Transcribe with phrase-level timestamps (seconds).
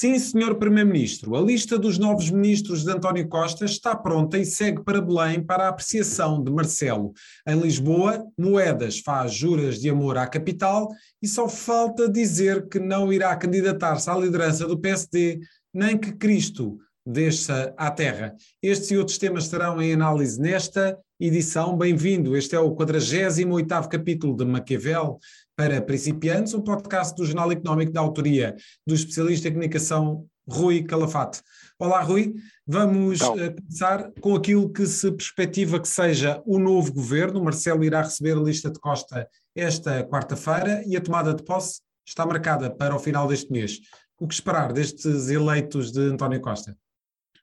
[0.00, 4.84] Sim, senhor Primeiro-Ministro, a lista dos novos ministros de António Costa está pronta e segue
[4.84, 7.12] para Belém para a apreciação de Marcelo.
[7.44, 10.88] Em Lisboa, Moedas faz juras de amor à capital
[11.20, 15.40] e só falta dizer que não irá candidatar-se à liderança do PSD,
[15.74, 18.36] nem que Cristo desça à terra.
[18.62, 21.76] Estes e outros temas estarão em análise nesta edição.
[21.76, 25.18] Bem-vindo, este é o 48º capítulo de Maquiavel,
[25.58, 28.54] para principiantes, um podcast do Jornal Económico da autoria
[28.86, 31.42] do especialista em comunicação Rui Calafate.
[31.76, 32.36] Olá, Rui.
[32.64, 37.42] Vamos uh, começar com aquilo que se perspectiva que seja o novo governo.
[37.42, 42.24] Marcelo irá receber a lista de Costa esta quarta-feira e a tomada de posse está
[42.24, 43.80] marcada para o final deste mês.
[44.20, 46.76] O que esperar destes eleitos de António Costa?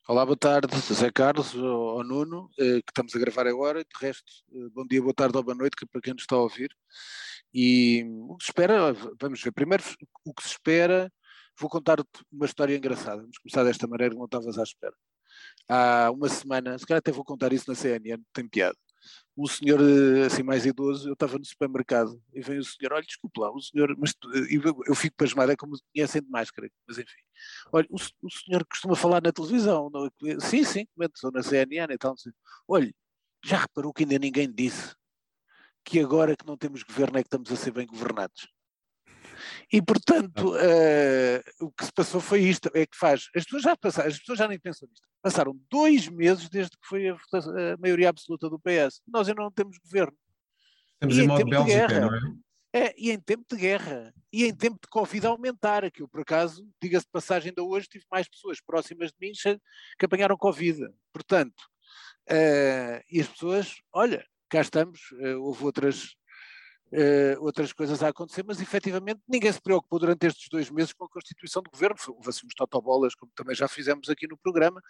[0.08, 3.84] Olá, boa tarde, José Carlos, ao Nuno, eh, que estamos a gravar agora.
[3.84, 6.36] De resto, eh, bom dia, boa tarde ou boa noite, que para quem nos está
[6.36, 6.70] a ouvir.
[7.52, 9.84] E o que se espera, vamos ver, primeiro
[10.23, 11.12] o que se espera,
[11.59, 11.97] vou contar
[12.31, 14.94] uma história engraçada, vamos começar desta maneira, não estavas à espera.
[15.67, 18.78] Há uma semana, se calhar até vou contar isso na CNN, tem piada.
[19.38, 19.80] Um senhor
[20.25, 23.62] assim mais idoso, eu estava no supermercado e vem o senhor, olha, desculpe lá, o
[23.62, 24.14] senhor, mas
[24.88, 27.22] eu, fico pasmado, é como conhecem de máscara, mas enfim.
[27.72, 30.39] Olha, o, o senhor costuma falar na televisão, não, é?
[30.39, 32.16] sim, sim, estou na CNN e tal,
[32.67, 32.94] olha,
[33.44, 34.95] já reparou que ainda ninguém disse
[35.84, 38.47] que agora que não temos governo é que estamos a ser bem governados.
[39.71, 43.75] E, portanto, uh, o que se passou foi isto, é que faz, as pessoas já
[43.75, 47.77] passaram, as pessoas já nem pensam nisto, passaram dois meses desde que foi a, a
[47.80, 50.17] maioria absoluta do PS, nós ainda não temos governo.
[50.94, 52.88] Estamos e em, modo Bélgica, guerra, não é?
[52.88, 52.94] é?
[52.97, 56.67] E em tempo de guerra, e em tempo de Covid aumentar, que eu por acaso,
[56.81, 59.31] diga-se de passagem ainda hoje, tive mais pessoas próximas de mim
[59.97, 60.88] que apanharam Covid.
[61.13, 61.61] Portanto,
[62.29, 66.16] uh, e as pessoas, olha, cá estamos, uh, houve outras,
[66.91, 71.06] uh, outras coisas a acontecer, mas efetivamente ninguém se preocupou durante estes dois meses com
[71.06, 74.81] a constituição do governo, houve assim uns totobolas, como também já fizemos aqui no programa.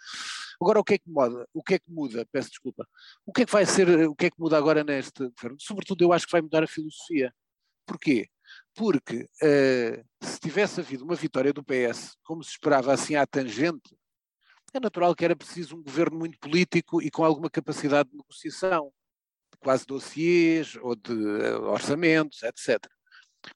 [0.60, 1.48] Agora o que é que muda?
[1.52, 2.26] O que é que muda?
[2.30, 2.86] Peço desculpa.
[3.24, 5.56] O que é que vai ser, o que é que muda agora neste governo?
[5.60, 7.34] Sobretudo eu acho que vai mudar a filosofia.
[7.86, 8.28] Porquê?
[8.74, 13.96] Porque uh, se tivesse havido uma vitória do PS, como se esperava assim à tangente,
[14.74, 18.92] é natural que era preciso um governo muito político e com alguma capacidade de negociação
[19.66, 22.78] quase dossiês ou de eh, orçamentos, etc.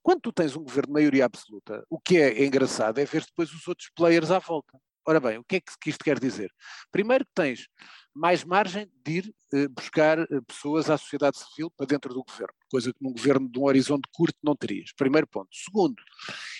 [0.03, 3.53] Quando tu tens um governo de maioria absoluta, o que é engraçado é ver depois
[3.53, 4.77] os outros players à volta.
[5.07, 6.53] Ora bem, o que é que isto quer dizer?
[6.91, 7.69] Primeiro que tens
[8.13, 12.55] mais margem de ir eh, buscar eh, pessoas à sociedade civil para dentro do governo,
[12.69, 14.91] coisa que num governo de um horizonte curto não terias.
[14.97, 15.51] Primeiro ponto.
[15.53, 16.03] Segundo,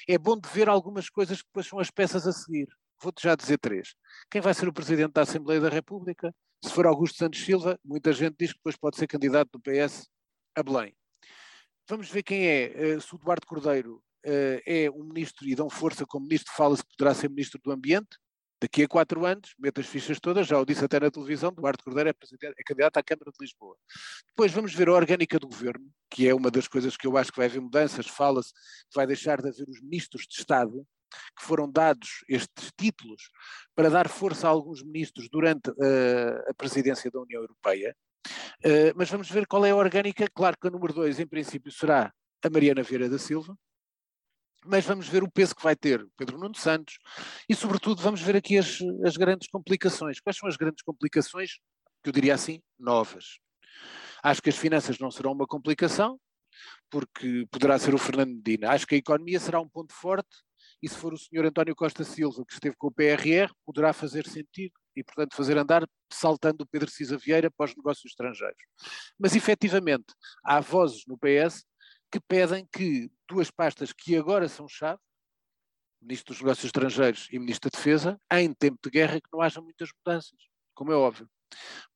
[0.09, 2.69] é bom de ver algumas coisas que depois são as peças a seguir.
[3.03, 3.97] Vou-te já dizer três.
[4.31, 6.33] Quem vai ser o Presidente da Assembleia da República?
[6.63, 10.09] Se for Augusto Santos Silva, muita gente diz que depois pode ser candidato do PS
[10.55, 10.95] a Belém.
[11.89, 12.65] Vamos ver quem é.
[12.75, 16.85] Eh, se o Eduardo Cordeiro eh, é um ministro e dão força como ministro, fala-se
[16.85, 18.19] que poderá ser ministro do Ambiente.
[18.63, 21.83] Daqui a quatro anos, mete as fichas todas, já o disse até na televisão, Eduardo
[21.83, 23.75] Cordeiro é, é candidato à Câmara de Lisboa.
[24.29, 27.33] Depois vamos ver a orgânica do governo, que é uma das coisas que eu acho
[27.33, 30.87] que vai haver mudanças, fala-se que vai deixar de haver os ministros de Estado,
[31.39, 33.31] que foram dados estes títulos
[33.75, 37.97] para dar força a alguns ministros durante uh, a presidência da União Europeia.
[38.65, 40.27] Uh, mas vamos ver qual é a orgânica.
[40.35, 42.13] Claro que a número dois, em princípio, será
[42.43, 43.57] a Mariana Vieira da Silva,
[44.65, 46.99] mas vamos ver o peso que vai ter Pedro Nuno Santos
[47.49, 50.21] e, sobretudo, vamos ver aqui as, as grandes complicações.
[50.21, 51.53] Quais são as grandes complicações,
[52.03, 53.39] que eu diria assim, novas?
[54.23, 56.21] Acho que as finanças não serão uma complicação,
[56.91, 58.71] porque poderá ser o Fernando Medina.
[58.71, 60.29] Acho que a economia será um ponto forte,
[60.83, 64.27] e se for o senhor António Costa Silva, que esteve com o PRR, poderá fazer
[64.27, 68.63] sentido e, portanto, fazer andar saltando o Pedro Cisa Vieira para os negócios estrangeiros.
[69.19, 70.15] Mas, efetivamente,
[70.45, 71.65] há vozes no PS
[72.11, 75.01] que pedem que duas pastas que agora são chave,
[76.03, 79.61] Ministro dos Negócios Estrangeiros e Ministro da Defesa, em tempo de guerra, que não haja
[79.61, 80.39] muitas mudanças,
[80.75, 81.29] como é óbvio.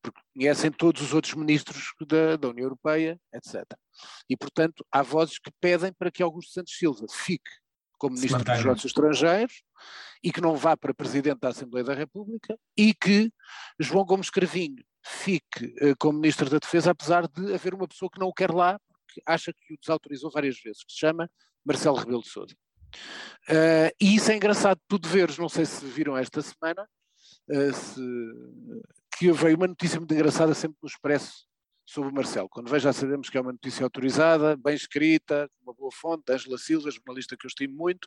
[0.02, 3.64] Porque conhecem todos os outros ministros da, da União Europeia, etc.
[4.28, 7.50] E, portanto, há vozes que pedem para que Augusto Santos Silva fique
[8.04, 9.62] como Ministro dos Negócios Estrangeiros
[10.22, 13.32] e que não vá para Presidente da Assembleia da República e que
[13.80, 18.20] João Gomes Cravinho fique uh, como Ministro da Defesa, apesar de haver uma pessoa que
[18.20, 21.30] não o quer lá, porque acha que o desautorizou várias vezes, que se chama
[21.64, 22.54] Marcelo Rebelo de Sousa.
[23.48, 26.86] Uh, e isso é engraçado, tu deveres, não sei se viram esta semana,
[27.48, 28.00] uh, se,
[29.18, 31.46] que veio uma notícia muito engraçada sempre no Expresso
[31.94, 32.48] sobre o Marcelo.
[32.48, 36.58] Quando vejo já sabemos que é uma notícia autorizada, bem escrita, uma boa fonte, Angela
[36.58, 38.06] Silva, jornalista que eu estimo muito.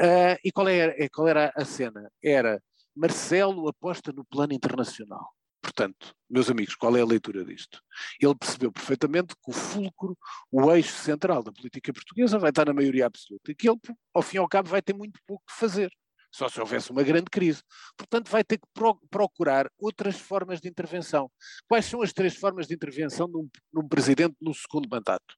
[0.00, 2.10] Uh, e qual, é, é, qual era a cena?
[2.22, 2.62] Era
[2.96, 5.28] Marcelo aposta no plano internacional.
[5.60, 7.82] Portanto, meus amigos, qual é a leitura disto?
[8.20, 10.16] Ele percebeu perfeitamente que o fulcro,
[10.50, 13.78] o eixo central da política portuguesa vai estar na maioria absoluta e que ele,
[14.14, 15.90] ao fim e ao cabo, vai ter muito pouco que fazer.
[16.34, 17.62] Só se houvesse uma grande crise.
[17.96, 21.30] Portanto, vai ter que pro procurar outras formas de intervenção.
[21.68, 25.36] Quais são as três formas de intervenção num, num presidente no segundo mandato?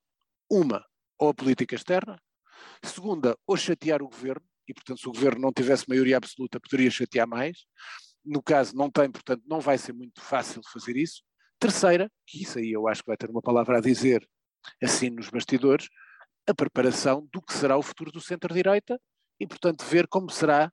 [0.49, 0.83] Uma,
[1.19, 2.17] ou a política externa.
[2.83, 6.89] Segunda, ou chatear o governo, e portanto, se o governo não tivesse maioria absoluta, poderia
[6.89, 7.59] chatear mais.
[8.25, 11.21] No caso, não tem, portanto, não vai ser muito fácil fazer isso.
[11.59, 14.27] Terceira, que isso aí eu acho que vai ter uma palavra a dizer
[14.81, 15.87] assim nos bastidores,
[16.47, 18.99] a preparação do que será o futuro do centro-direita
[19.39, 20.71] e, portanto, ver como será,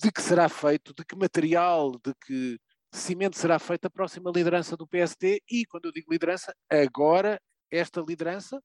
[0.00, 2.58] de que será feito, de que material, de que
[2.92, 7.40] cimento será feita a próxima liderança do PSD e, quando eu digo liderança, agora
[7.70, 8.62] esta liderança,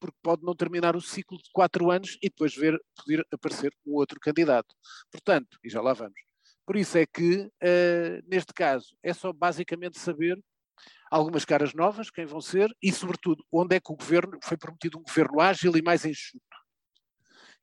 [0.00, 3.94] porque pode não terminar o ciclo de quatro anos e depois ver, poder aparecer um
[3.94, 4.74] outro candidato.
[5.10, 6.18] Portanto, e já lá vamos.
[6.64, 10.42] Por isso é que, uh, neste caso, é só basicamente saber
[11.10, 14.98] algumas caras novas, quem vão ser, e, sobretudo, onde é que o governo foi prometido
[14.98, 16.44] um governo ágil e mais enxuto.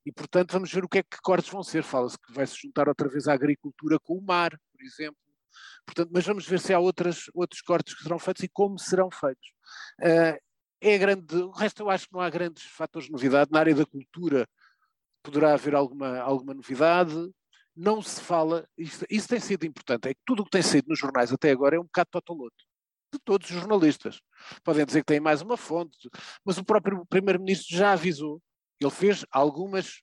[0.05, 1.83] E, portanto, vamos ver o que é que cortes vão ser.
[1.83, 5.17] Fala-se que vai se juntar outra vez à agricultura com o mar, por exemplo.
[5.85, 9.09] Portanto, mas vamos ver se há outras, outros cortes que serão feitos e como serão
[9.11, 9.49] feitos.
[9.99, 10.39] Uh,
[10.81, 13.51] é grande, o resto eu acho que não há grandes fatores de novidade.
[13.51, 14.47] Na área da cultura
[15.23, 17.15] poderá haver alguma, alguma novidade.
[17.75, 20.89] Não se fala, isso, isso tem sido importante, é que tudo o que tem sido
[20.89, 22.63] nos jornais até agora é um bocado totoloto
[23.13, 24.19] de todos os jornalistas.
[24.63, 26.09] Podem dizer que tem mais uma fonte,
[26.43, 28.41] mas o próprio Primeiro-Ministro já avisou.
[28.83, 30.01] Ele fez algumas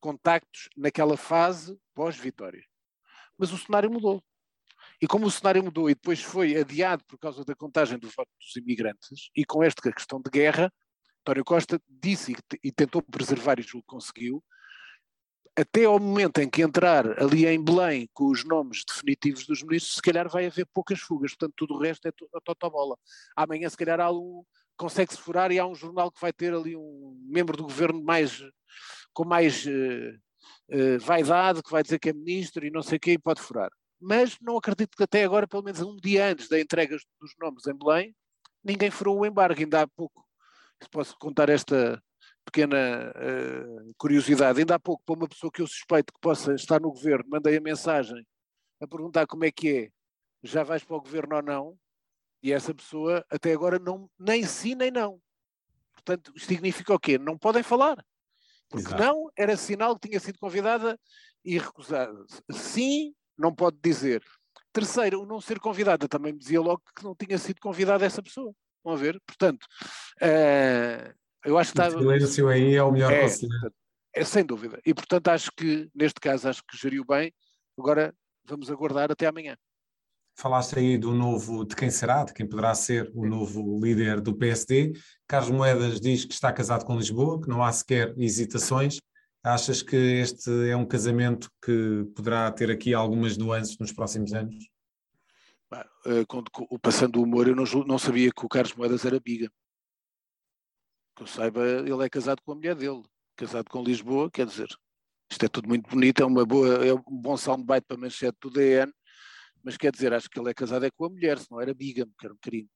[0.00, 2.64] contactos naquela fase pós-vitória.
[3.36, 4.22] Mas o cenário mudou.
[5.00, 8.30] E como o cenário mudou e depois foi adiado por causa da contagem do voto
[8.40, 10.72] dos imigrantes, e com esta questão de guerra,
[11.20, 14.42] António Costa disse e, tentou preservar e julgo conseguiu,
[15.56, 19.94] até ao momento em que entrar ali em Belém com os nomes definitivos dos ministros,
[19.94, 22.96] se calhar vai haver poucas fugas, portanto tudo o resto é a totobola.
[23.36, 24.44] Amanhã se calhar há um,
[24.82, 28.42] consegue-se furar e há um jornal que vai ter ali um membro do governo mais,
[29.12, 33.00] com mais uh, uh, vaidade, que vai dizer que é ministro e não sei o
[33.00, 33.70] quê e pode furar.
[34.00, 37.64] Mas não acredito que até agora, pelo menos um dia antes da entrega dos nomes
[37.68, 38.12] em Belém,
[38.64, 40.26] ninguém furou o embargo, ainda há pouco.
[40.90, 42.02] Posso contar esta,
[42.44, 44.58] pequena uh, curiosidade.
[44.58, 47.56] Ainda há pouco, para uma pessoa que eu suspeito que possa estar no governo, mandei
[47.56, 48.26] a mensagem
[48.80, 49.88] a perguntar como é que é,
[50.42, 51.78] já vais para o governo ou não,
[52.42, 55.20] e essa pessoa até agora não, nem sim nem não.
[55.94, 57.16] Portanto, significa o quê?
[57.18, 58.04] Não podem falar.
[58.68, 59.02] Porque Exato.
[59.02, 60.98] não era sinal que tinha sido convidada
[61.44, 62.24] e recusada.
[62.50, 64.22] Sim, não pode dizer.
[64.72, 68.22] Terceiro, o não ser convidada também me dizia logo que não tinha sido convidada essa
[68.22, 68.52] pessoa.
[68.82, 69.20] Vão ver?
[69.26, 69.64] Portanto,
[70.22, 71.94] uh, eu acho que está.
[71.94, 73.26] O silêncio aí é o melhor é.
[74.14, 74.80] É, sem dúvida.
[74.84, 77.32] E portanto acho que, neste caso, acho que geriu bem.
[77.78, 79.56] Agora vamos aguardar até amanhã.
[80.34, 84.34] Falaste aí do novo, de quem será, de quem poderá ser o novo líder do
[84.34, 84.92] PSD.
[85.26, 88.98] Carlos Moedas diz que está casado com Lisboa, que não há sequer hesitações.
[89.44, 94.54] Achas que este é um casamento que poderá ter aqui algumas nuances nos próximos anos?
[96.06, 96.24] Eh,
[96.80, 99.50] passando o humor, eu não, não sabia que o Carlos Moedas era biga
[101.14, 103.02] que eu saiba, ele é casado com a mulher dele,
[103.36, 104.68] casado com Lisboa, quer dizer,
[105.30, 108.36] isto é tudo muito bonito, é, uma boa, é um bom soundbite para a manchete
[108.40, 108.92] do DN,
[109.64, 112.12] mas quer dizer, acho que ele é casado é com a mulher, senão era bígamo,
[112.18, 112.68] que era um crime.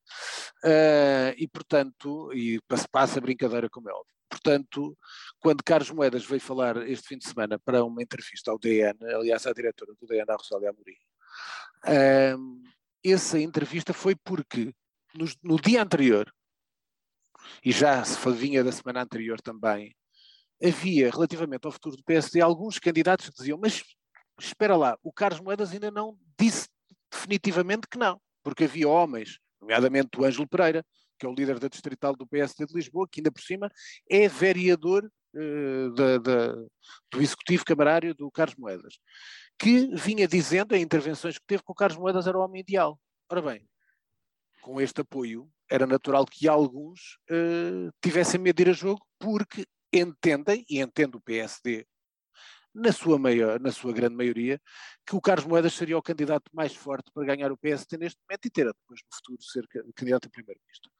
[0.64, 2.60] Uh, e portanto, e
[2.90, 4.14] passa a brincadeira como é óbvio.
[4.28, 4.96] Portanto,
[5.40, 9.46] quando Carlos Moedas veio falar este fim de semana para uma entrevista ao DN, aliás
[9.46, 10.96] à diretora do DN, a Rosália Amorim,
[11.84, 12.62] uh,
[13.04, 14.75] essa entrevista foi porque
[15.14, 16.32] no, no dia anterior
[17.64, 19.94] e já se vinha da semana anterior também,
[20.62, 23.84] havia, relativamente ao futuro do PSD, alguns candidatos que diziam, mas
[24.40, 26.68] espera lá, o Carlos Moedas ainda não disse
[27.16, 30.85] definitivamente que não, porque havia homens, nomeadamente o Ângelo Pereira,
[31.18, 33.70] que é o líder da distrital do PSD de Lisboa, que ainda por cima
[34.08, 36.52] é vereador uh, da, da,
[37.11, 38.99] do executivo camarário do Carlos Moedas,
[39.58, 43.00] que vinha dizendo em intervenções que teve que o Carlos Moedas era o homem ideal.
[43.30, 43.66] Ora bem,
[44.61, 49.66] com este apoio, era natural que alguns uh, tivessem medo de ir a jogo, porque
[49.92, 51.87] entendem, e entende o PSD,
[52.76, 54.61] na sua, maior, na sua grande maioria,
[55.06, 58.47] que o Carlos Moedas seria o candidato mais forte para ganhar o PSD neste momento
[58.47, 60.90] e ter depois no futuro ser candidato a primeiro-ministro.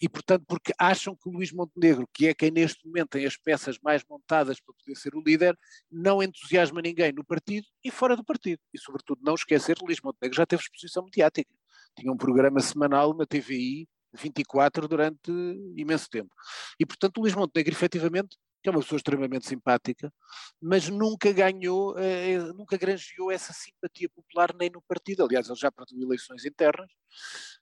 [0.00, 3.36] E, portanto, porque acham que o Luís Montenegro, que é quem neste momento tem as
[3.36, 5.58] peças mais montadas para poder ser o líder,
[5.90, 8.60] não entusiasma ninguém no partido e fora do partido.
[8.72, 11.52] E, sobretudo, não esquecer que Luís Montenegro já teve exposição mediática
[11.98, 15.30] tinha um programa semanal na TVI 24 durante
[15.76, 16.30] imenso tempo.
[16.78, 18.36] E, portanto, o Luís Montenegro, efetivamente,
[18.68, 20.12] que é uma pessoa extremamente simpática,
[20.60, 25.24] mas nunca ganhou, eh, nunca granjeou essa simpatia popular nem no partido.
[25.24, 26.90] Aliás, ele já perdeu eleições internas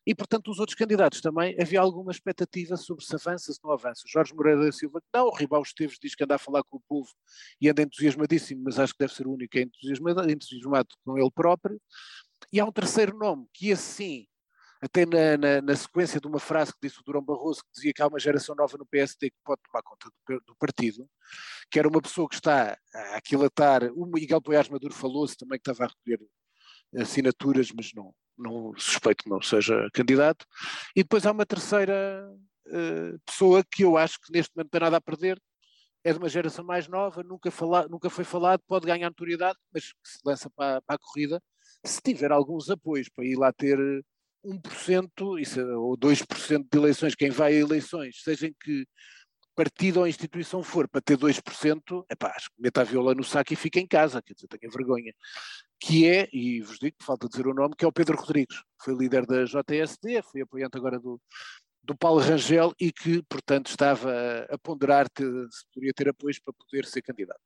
[0.05, 4.03] e, portanto, os outros candidatos também havia alguma expectativa sobre se avança, se não avança.
[4.07, 6.83] Jorge Moreira da Silva, não, o Ribal Esteves diz que anda a falar com o
[6.89, 7.11] povo
[7.61, 11.81] e anda entusiasmadíssimo, mas acho que deve ser o único entusiasmado, entusiasmado com ele próprio.
[12.53, 14.27] E há um terceiro nome, que assim
[14.81, 17.93] até na, na, na, sequência de uma frase que disse o Durão Barroso, que dizia
[17.93, 21.09] que há uma geração nova no PSD que pode tomar conta do, do partido,
[21.71, 25.71] que era uma pessoa que está a aquilatar, o Miguel Poiás Maduro falou-se também que
[25.71, 26.21] estava a recolher
[26.97, 30.47] assinaturas, mas não, não suspeito que não seja candidato,
[30.95, 32.31] e depois há uma terceira
[32.67, 35.41] uh, pessoa que eu acho que neste momento não tem nada a perder,
[36.05, 39.93] é de uma geração mais nova, nunca, fala, nunca foi falado, pode ganhar notoriedade, mas
[39.93, 41.43] que se lança para, para a corrida,
[41.85, 43.77] se tiver alguns apoios para ir lá ter
[44.47, 48.87] 1% isso, ou 2% de eleições, quem vai a eleições, seja em que
[49.57, 53.57] partido ou instituição for, para ter 2%, epá, acho meta a viola no saco e
[53.57, 55.15] fica em casa, quer dizer, tenha vergonha.
[55.81, 58.95] Que é, e vos digo, falta dizer o nome, que é o Pedro Rodrigues, foi
[58.95, 61.19] líder da JSD, foi apoiante agora do,
[61.83, 64.13] do Paulo Rangel e que, portanto, estava
[64.51, 67.41] a ponderar se poderia ter apoios para poder ser candidato.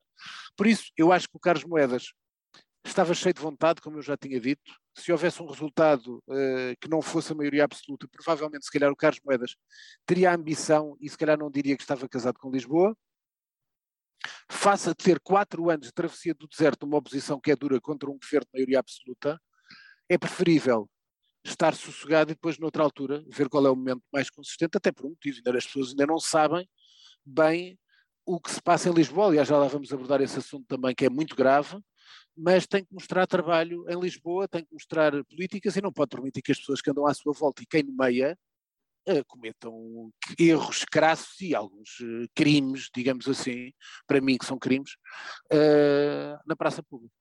[0.57, 2.13] Por isso, eu acho que o Carlos Moedas
[2.85, 4.73] estava cheio de vontade, como eu já tinha dito.
[4.97, 8.97] Se houvesse um resultado uh, que não fosse a maioria absoluta, provavelmente, se calhar, o
[8.97, 9.55] Carlos Moedas
[10.07, 12.97] teria a ambição e, se calhar, não diria que estava casado com Lisboa.
[14.51, 18.19] Faça ter quatro anos de travessia do deserto uma oposição que é dura contra um
[18.19, 19.41] governo de maioria absoluta,
[20.09, 20.89] é preferível
[21.45, 25.07] estar sossegado e depois, noutra altura, ver qual é o momento mais consistente, até por
[25.07, 26.69] um motivo, ainda as pessoas ainda não sabem
[27.25, 27.79] bem
[28.27, 29.29] o que se passa em Lisboa.
[29.29, 31.81] Aliás, já lá vamos abordar esse assunto também, que é muito grave
[32.37, 36.43] mas tem que mostrar trabalho em Lisboa, tem que mostrar políticas e não pode permitir
[36.43, 38.39] que as pessoas que andam à sua volta e quem nomeia
[39.09, 43.73] uh, cometam erros crassos e alguns uh, crimes, digamos assim,
[44.07, 44.93] para mim que são crimes,
[45.53, 47.15] uh, na praça pública.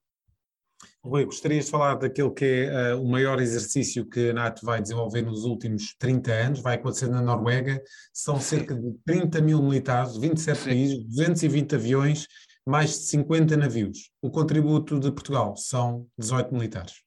[1.04, 4.82] Rui, gostarias de falar daquele que é uh, o maior exercício que a NATO vai
[4.82, 7.82] desenvolver nos últimos 30 anos, vai acontecer na Noruega,
[8.14, 10.66] são cerca de 30 mil militares, 27 Sim.
[10.66, 12.28] países, 220 aviões
[12.70, 14.12] mais de 50 navios.
[14.22, 17.02] O contributo de Portugal são 18 militares.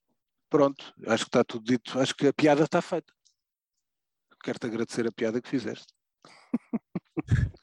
[0.51, 1.99] Pronto, acho que está tudo dito.
[1.99, 3.13] Acho que a piada está feita.
[4.43, 5.87] Quero-te agradecer a piada que fizeste.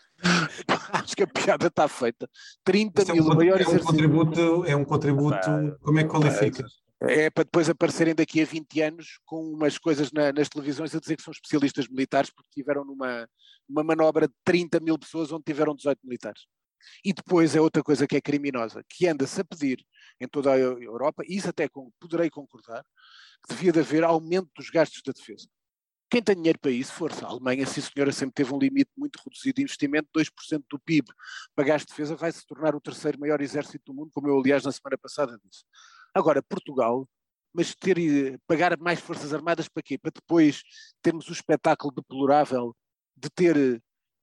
[0.93, 2.29] acho que a piada está feita.
[2.63, 6.09] 30 Isso mil é um, maiores é um contributo, é um contributo, como é que
[6.09, 6.65] qualifica?
[7.01, 10.99] É para depois aparecerem daqui a 20 anos com umas coisas na, nas televisões a
[10.99, 13.27] dizer que são especialistas militares porque tiveram numa
[13.69, 16.41] uma manobra de 30 mil pessoas onde tiveram 18 militares.
[17.03, 19.85] E depois é outra coisa que é criminosa, que anda-se a pedir
[20.19, 21.67] em toda a Europa, e isso até
[21.99, 22.83] poderei concordar,
[23.47, 25.47] que devia de haver aumento dos gastos da defesa.
[26.09, 27.25] Quem tem dinheiro para isso, força.
[27.25, 31.07] A Alemanha, sim senhora, sempre teve um limite muito reduzido de investimento, 2% do PIB
[31.55, 34.39] para gasto de defesa, vai se tornar o terceiro maior exército do mundo, como eu,
[34.39, 35.63] aliás, na semana passada disse.
[36.13, 37.07] Agora, Portugal,
[37.53, 39.97] mas ter, pagar mais forças armadas para quê?
[39.97, 40.63] Para depois
[41.01, 42.75] termos o espetáculo deplorável
[43.15, 43.81] de ter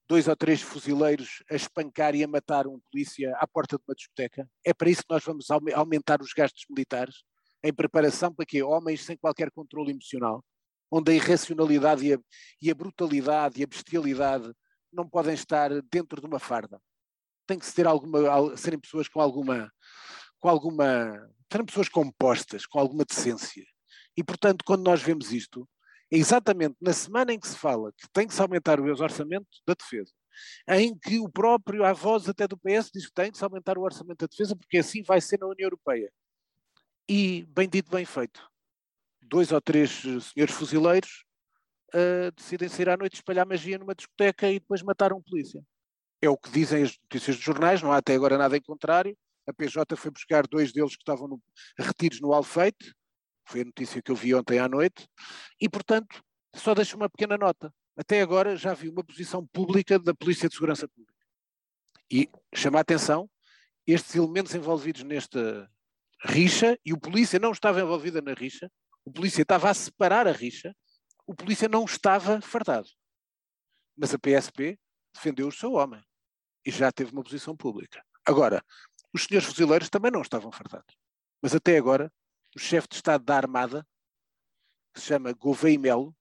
[0.09, 3.95] dois ou três fuzileiros a espancar e a matar um polícia à porta de uma
[3.95, 4.49] discoteca?
[4.65, 7.25] É para isso que nós vamos aumentar os gastos militares?
[7.63, 8.63] Em preparação para quê?
[8.63, 10.45] Homens sem qualquer controle emocional,
[10.91, 12.19] onde a irracionalidade e a,
[12.63, 14.53] e a brutalidade e a bestialidade
[14.93, 16.81] não podem estar dentro de uma farda.
[17.47, 19.73] Tem que ser alguma, serem pessoas com alguma,
[20.39, 23.65] com alguma, serem pessoas compostas, com alguma decência.
[24.17, 25.69] E portanto, quando nós vemos isto,
[26.11, 29.47] é exatamente na semana em que se fala que tem que se aumentar o orçamento
[29.67, 30.13] da defesa,
[30.69, 33.79] em que o próprio, a voz até do PS, diz que tem que se aumentar
[33.79, 36.13] o orçamento da defesa, porque assim vai ser na União Europeia.
[37.09, 38.49] E, bem dito, bem feito,
[39.23, 41.25] dois ou três senhores fuzileiros
[41.95, 45.63] uh, decidem sair à noite espalhar magia numa discoteca e depois matar um polícia.
[46.21, 49.17] É o que dizem as notícias dos jornais, não há até agora nada em contrário.
[49.47, 51.43] A PJ foi buscar dois deles que estavam no,
[51.79, 52.93] retidos no Alfeite,
[53.47, 55.09] foi a notícia que eu vi ontem à noite,
[55.61, 56.23] e portanto
[56.55, 57.73] só deixo uma pequena nota.
[57.97, 61.15] Até agora já vi uma posição pública da Polícia de Segurança Pública.
[62.11, 63.29] E chama a atenção,
[63.87, 65.71] estes elementos envolvidos nesta
[66.25, 68.71] rixa, e o polícia não estava envolvido na rixa,
[69.05, 70.75] o polícia estava a separar a rixa,
[71.27, 72.89] o polícia não estava fardado.
[73.97, 74.79] Mas a PSP
[75.15, 76.03] defendeu o seu homem
[76.65, 78.05] e já teve uma posição pública.
[78.25, 78.63] Agora,
[79.13, 80.97] os senhores fuzileiros também não estavam fardados.
[81.41, 82.13] Mas até agora
[82.57, 83.87] o chefe de Estado da Armada,
[84.95, 86.17] que se chama Gouveia Melo,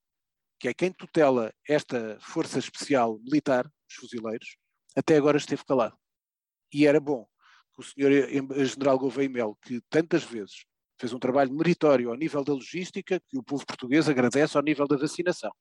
[0.60, 4.58] que é quem tutela esta força especial militar, os fuzileiros,
[4.94, 5.98] até agora esteve calado.
[6.74, 7.26] E era bom
[7.74, 8.12] que o senhor
[8.66, 10.66] general Gouveia Melo, que tantas vezes
[11.00, 14.86] fez um trabalho meritório ao nível da logística, que o povo português agradece ao nível
[14.88, 15.54] da vacinação,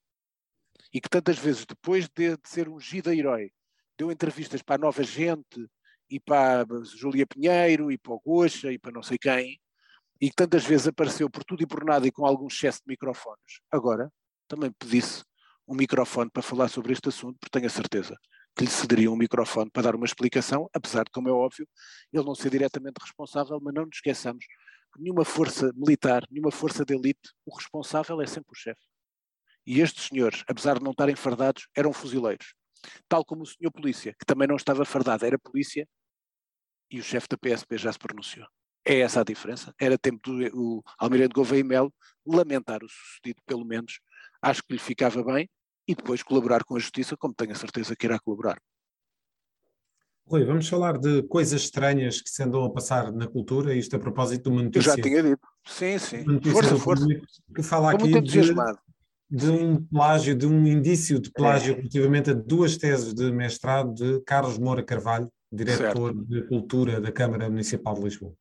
[0.92, 3.52] e que tantas vezes, depois de, de ser ungido a herói
[3.96, 5.68] deu entrevistas para a Nova Gente
[6.10, 9.60] e para a Júlia Pinheiro e para o Goxa e para não sei quem,
[10.24, 12.88] e que tantas vezes apareceu por tudo e por nada e com algum excesso de
[12.88, 13.60] microfones.
[13.70, 14.10] Agora,
[14.48, 15.22] também pedisse
[15.68, 18.16] um microfone para falar sobre este assunto, porque tenho a certeza
[18.56, 21.68] que lhe cederia um microfone para dar uma explicação, apesar de, como é óbvio,
[22.10, 24.46] ele não ser diretamente responsável, mas não nos esqueçamos
[24.94, 28.80] que nenhuma força militar, nenhuma força de elite, o responsável é sempre o chefe.
[29.66, 32.54] E estes senhores, apesar de não estarem fardados, eram fuzileiros.
[33.10, 35.86] Tal como o senhor polícia, que também não estava fardado, era polícia,
[36.90, 38.46] e o chefe da PSP já se pronunciou.
[38.86, 39.74] É essa a diferença.
[39.80, 41.92] Era tempo do Almirante Gouveia e Melo
[42.26, 44.00] lamentar o sucedido, pelo menos.
[44.42, 45.48] Acho que lhe ficava bem,
[45.86, 48.58] e depois colaborar com a justiça, como tenho a certeza que irá colaborar.
[50.26, 53.98] Rui, vamos falar de coisas estranhas que se andam a passar na cultura, isto a
[53.98, 54.90] propósito de uma notícia.
[54.90, 55.46] Eu já tinha dito.
[55.66, 56.24] Sim, sim.
[56.50, 57.06] Força, força.
[57.54, 58.54] Que fala Estou aqui de,
[59.30, 61.76] de, um plágio, de um indício de plágio é.
[61.76, 66.24] relativamente a duas teses de mestrado de Carlos Moura Carvalho, diretor certo.
[66.24, 68.34] de Cultura da Câmara Municipal de Lisboa.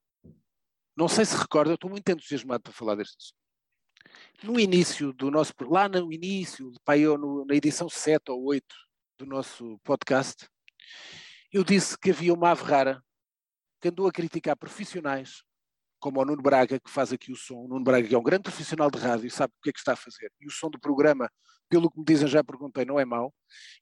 [0.96, 3.44] Não sei se recorda, estou muito entusiasmado para falar deste assunto
[4.44, 8.76] no início do nosso, lá no início, eu, no, na edição 7 ou 8
[9.20, 10.48] do nosso podcast,
[11.52, 13.04] eu disse que havia uma ave rara
[13.82, 15.44] que andou a criticar profissionais,
[16.00, 17.56] como o Nuno Braga, que faz aqui o som.
[17.56, 19.74] O Nuno Braga, que é um grande profissional de rádio e sabe o que é
[19.74, 20.32] que está a fazer.
[20.42, 21.30] E o som do programa,
[21.70, 23.34] pelo que me dizem, já perguntei, não é mau.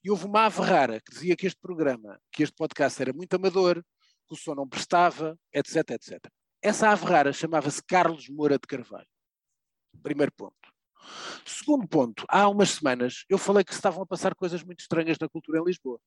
[0.04, 3.34] E houve uma ave rara que dizia que este programa, que este podcast era muito
[3.34, 3.84] amador,
[4.28, 6.20] que o som não prestava, etc, etc.
[6.62, 9.08] Essa ave rara chamava-se Carlos Moura de Carvalho.
[10.04, 10.56] Primeiro ponto.
[11.44, 15.28] Segundo ponto, há umas semanas eu falei que estavam a passar coisas muito estranhas na
[15.28, 16.00] cultura em Lisboa,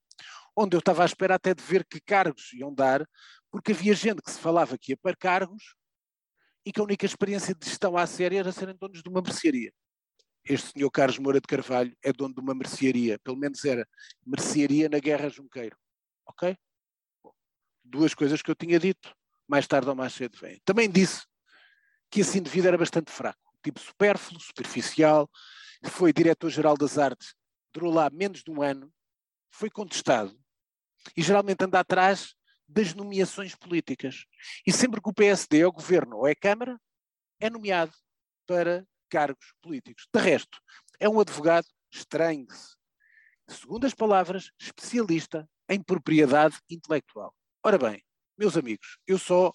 [0.57, 3.05] onde eu estava à espera até de ver que cargos iam dar,
[3.51, 5.75] porque havia gente que se falava que ia para cargos
[6.65, 9.73] e que a única experiência de gestão à séria era serem donos de uma mercearia.
[10.45, 13.89] Este senhor Carlos Moura de Carvalho é dono de uma mercearia, pelo menos era
[14.25, 15.77] mercearia na Guerra Junqueiro.
[16.27, 16.57] Ok?
[17.23, 17.33] Bom,
[17.83, 19.15] duas coisas que eu tinha dito,
[19.49, 20.61] mais tarde ou mais cedo vem.
[20.65, 21.23] Também disse
[22.11, 25.29] que esse indivíduo era bastante fraco tipo supérfluo, superficial,
[25.87, 27.35] foi diretor-geral das artes,
[27.73, 28.93] durou lá menos de um ano,
[29.51, 30.39] foi contestado
[31.17, 32.35] e geralmente anda atrás
[32.69, 34.25] das nomeações políticas.
[34.67, 36.81] E sempre que o PSD é o governo ou é Câmara,
[37.41, 37.93] é nomeado
[38.47, 40.07] para cargos políticos.
[40.13, 40.59] De resto,
[40.99, 42.75] é um advogado estranho-se.
[43.49, 47.35] Segundo as palavras, especialista em propriedade intelectual.
[47.63, 48.03] Ora bem,
[48.37, 49.53] meus amigos, eu só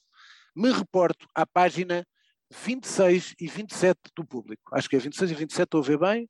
[0.56, 2.06] me reporto à página
[2.52, 4.76] 26 e 27 do público.
[4.76, 6.30] Acho que é 26 e 27, estou a ver bem?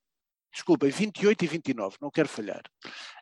[0.52, 2.64] Desculpem, 28 e 29, não quero falhar.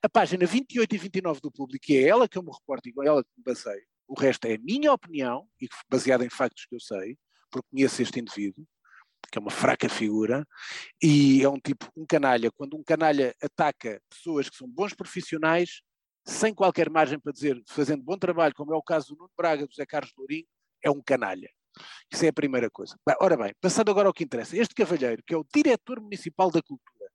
[0.02, 3.04] A página 28 e 29 do público, é ela que eu me reporto e com
[3.04, 6.76] ela que me baseio, o resto é a minha opinião, e baseada em factos que
[6.76, 7.18] eu sei,
[7.52, 8.66] porque conheço este indivíduo,
[9.30, 10.48] que é uma fraca figura,
[11.02, 12.50] e é um tipo, um canalha.
[12.52, 15.82] Quando um canalha ataca pessoas que são bons profissionais,
[16.28, 19.66] sem qualquer margem para dizer, fazendo bom trabalho, como é o caso do Nuno Braga,
[19.66, 20.46] do Zé Carlos Lourinho,
[20.84, 21.50] é um canalha.
[22.12, 23.00] Isso é a primeira coisa.
[23.22, 24.58] Ora bem, passando agora ao que interessa.
[24.58, 27.10] Este cavalheiro, que é o diretor municipal da cultura,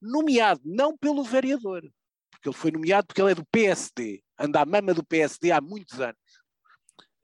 [0.00, 1.82] nomeado não pelo vereador,
[2.30, 5.60] porque ele foi nomeado porque ele é do PSD, anda à mama do PSD há
[5.60, 6.16] muitos anos.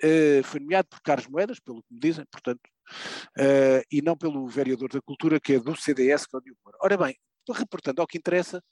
[0.02, 2.60] Uh, foi nomeado por Carlos Moedas, pelo que me dizem, portanto,
[3.38, 6.78] uh, e não pelo vereador da cultura, que é do CDS, que é o Moura.
[6.82, 7.16] Ora bem,
[7.52, 8.62] reportando ao que interessa,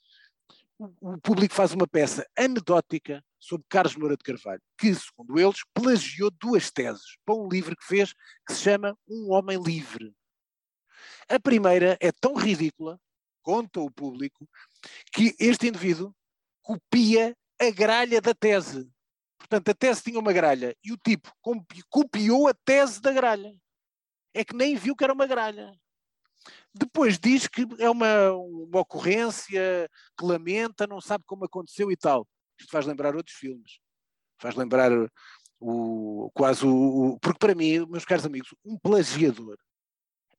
[0.79, 6.29] o público faz uma peça anedótica sobre Carlos Moura de Carvalho, que, segundo eles, plagiou
[6.31, 8.13] duas teses para um livro que fez
[8.45, 10.13] que se chama Um Homem Livre.
[11.27, 12.99] A primeira é tão ridícula,
[13.41, 14.47] conta o público,
[15.11, 16.13] que este indivíduo
[16.61, 18.89] copia a gralha da tese.
[19.37, 21.31] Portanto, a tese tinha uma gralha e o tipo
[21.89, 23.55] copiou a tese da gralha.
[24.33, 25.71] É que nem viu que era uma gralha.
[26.73, 32.27] Depois diz que é uma, uma ocorrência que lamenta, não sabe como aconteceu e tal.
[32.59, 33.79] Isto faz lembrar outros filmes.
[34.39, 34.91] Faz lembrar
[35.59, 36.69] o, quase o,
[37.13, 37.19] o.
[37.19, 39.57] Porque para mim, meus caros amigos, um plagiador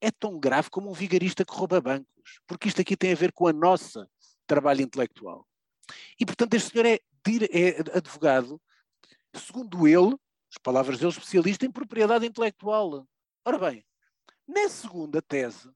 [0.00, 2.40] é tão grave como um vigarista que rouba bancos.
[2.46, 4.08] Porque isto aqui tem a ver com a nossa
[4.46, 5.46] trabalho intelectual.
[6.18, 7.00] E, portanto, este senhor é,
[7.50, 8.60] é advogado,
[9.34, 10.16] segundo ele,
[10.50, 13.06] as palavras dele, especialista em propriedade intelectual.
[13.44, 13.84] Ora bem,
[14.46, 15.70] na segunda tese,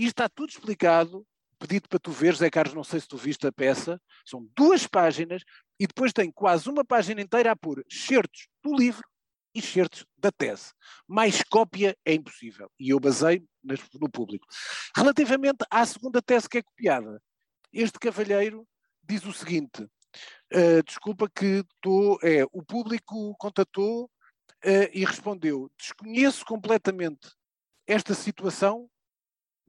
[0.00, 1.26] e está tudo explicado,
[1.58, 4.86] pedido para tu veres, Zé Carlos, não sei se tu viste a peça, são duas
[4.86, 5.42] páginas
[5.78, 9.06] e depois tem quase uma página inteira a pôr certos do livro
[9.54, 10.72] e certos da tese.
[11.06, 12.72] Mais cópia é impossível.
[12.80, 13.44] E eu basei
[14.00, 14.46] no público.
[14.96, 17.22] Relativamente à segunda tese que é copiada,
[17.70, 18.66] este cavalheiro
[19.02, 26.42] diz o seguinte: uh, desculpa que tô, é, o público contatou uh, e respondeu: desconheço
[26.46, 27.28] completamente
[27.86, 28.88] esta situação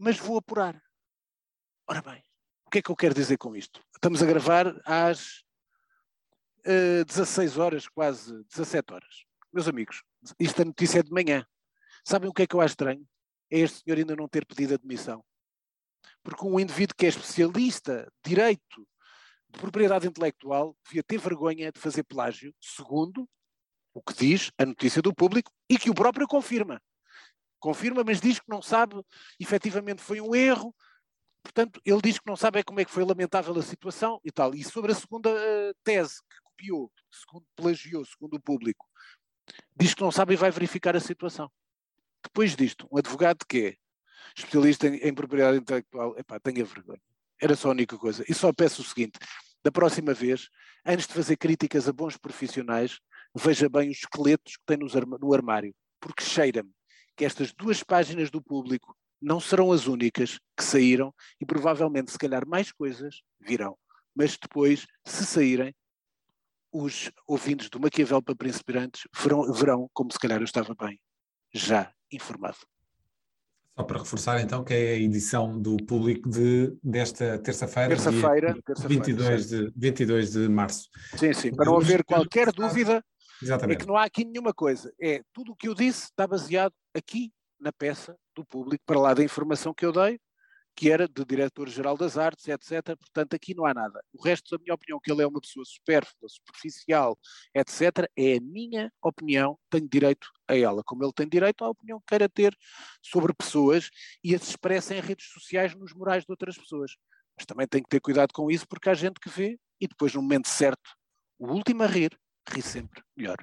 [0.01, 0.81] mas vou apurar.
[1.87, 2.23] Ora bem,
[2.65, 3.85] o que é que eu quero dizer com isto?
[3.93, 5.43] Estamos a gravar às
[6.65, 9.25] uh, 16 horas, quase 17 horas.
[9.53, 10.01] Meus amigos,
[10.39, 11.45] esta notícia é de manhã.
[12.03, 13.07] Sabem o que é que eu acho estranho?
[13.51, 15.23] É este senhor ainda não ter pedido admissão.
[16.23, 18.87] Porque um indivíduo que é especialista de direito
[19.51, 23.29] de propriedade intelectual devia ter vergonha de fazer plágio, segundo
[23.93, 26.81] o que diz a notícia do público e que o próprio confirma.
[27.61, 28.95] Confirma, mas diz que não sabe,
[29.39, 30.75] efetivamente foi um erro,
[31.43, 34.31] portanto, ele diz que não sabe é como é que foi lamentável a situação e
[34.31, 34.55] tal.
[34.55, 38.87] E sobre a segunda uh, tese que copiou, segundo plagiou, segundo o público,
[39.79, 41.51] diz que não sabe e vai verificar a situação.
[42.23, 43.75] Depois disto, um advogado que é
[44.35, 47.01] especialista em, em propriedade intelectual, epá, tenha vergonha.
[47.39, 48.25] Era só a única coisa.
[48.27, 49.19] E só peço o seguinte:
[49.63, 50.49] da próxima vez,
[50.83, 52.99] antes de fazer críticas a bons profissionais,
[53.35, 56.71] veja bem os esqueletos que tem no armário, porque cheira-me
[57.15, 62.17] que estas duas páginas do público não serão as únicas que saíram e provavelmente, se
[62.17, 63.77] calhar, mais coisas virão.
[64.15, 65.73] Mas depois, se saírem,
[66.71, 70.99] os ouvintes do Maquiavel para Principiantes verão, verão, como se calhar eu estava bem,
[71.53, 72.57] já informado.
[73.77, 78.87] Só para reforçar então que é a edição do público de, desta terça-feira, terça-feira, terça
[78.87, 80.89] 22, de, 22 de março.
[81.17, 83.03] Sim, sim, para não haver qualquer dúvida,
[83.41, 83.77] Exatamente.
[83.77, 84.93] é que não há aqui nenhuma coisa.
[84.99, 89.13] É tudo o que eu disse está baseado aqui na peça do público, para lá
[89.13, 90.19] da informação que eu dei,
[90.75, 92.97] que era de diretor-geral das artes, etc.
[92.97, 94.03] Portanto, aqui não há nada.
[94.13, 97.17] O resto, da minha opinião, que ele é uma pessoa supérflua, superficial,
[97.53, 101.99] etc., é a minha opinião, tenho direito a ela, como ele tem direito à opinião
[101.99, 102.55] que queira ter
[103.01, 103.89] sobre pessoas
[104.23, 106.95] e a se expressa em redes sociais nos morais de outras pessoas.
[107.37, 110.13] Mas também tem que ter cuidado com isso, porque há gente que vê e depois,
[110.13, 110.95] no momento certo,
[111.37, 112.17] o último a rir,
[112.49, 113.37] ri sempre melhor.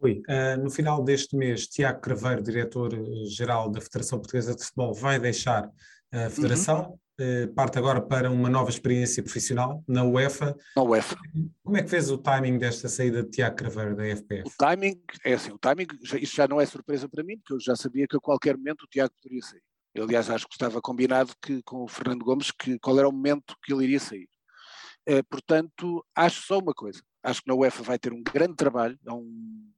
[0.00, 5.18] Oi, uh, no final deste mês, Tiago Craveiro, diretor-geral da Federação Portuguesa de Futebol, vai
[5.20, 5.70] deixar
[6.10, 7.44] a Federação, uhum.
[7.44, 10.56] uh, parte agora para uma nova experiência profissional na UEFA.
[10.74, 11.16] Na UEFA.
[11.62, 14.48] Como é que fez o timing desta saída de Tiago Craveiro da FPF?
[14.48, 17.60] O timing, é assim, o timing, isto já não é surpresa para mim, porque eu
[17.60, 19.62] já sabia que a qualquer momento o Tiago poderia sair.
[19.94, 23.12] Eu, aliás, acho que estava combinado que, com o Fernando Gomes que qual era o
[23.12, 24.28] momento que ele iria sair.
[25.08, 27.00] Uh, portanto, acho só uma coisa.
[27.22, 29.70] Acho que na UEFA vai ter um grande trabalho, é um